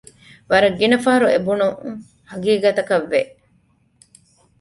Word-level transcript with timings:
ވަރަށް 0.49 0.77
ގިނަ 0.79 0.97
ފަހަރު 1.05 1.27
އެބުނުން 1.31 1.77
ހަގީގަތަކަށް 2.31 3.07
ވެ 3.11 3.21